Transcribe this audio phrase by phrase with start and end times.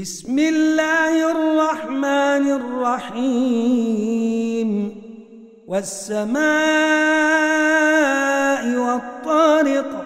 [0.00, 2.50] بسم الله الرحمن
[3.12, 4.70] الرحيم.
[5.68, 6.42] والسماء
[8.76, 10.04] والطارق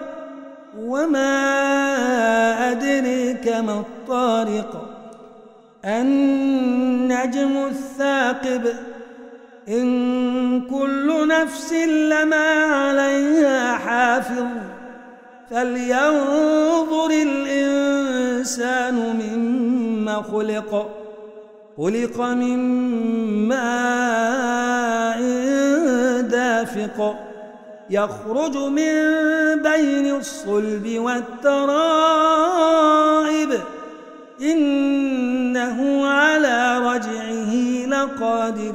[0.79, 1.51] وما
[2.71, 4.71] أدريك ما الطارق.
[5.85, 8.73] النجم الثاقب
[9.67, 14.47] إن كل نفس لما عليها حافظ.
[15.51, 18.76] فلينظر الإنسان
[20.21, 20.89] خلق
[21.77, 22.57] خلق من
[23.47, 25.21] ماء
[26.21, 27.15] دافق
[27.89, 28.91] يخرج من
[29.63, 31.67] بين الصلب والترائب.
[34.41, 37.53] إنه على رجعه
[37.87, 38.73] لقادر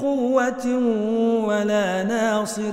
[0.00, 0.66] قوة
[1.46, 2.72] ولا ناصر.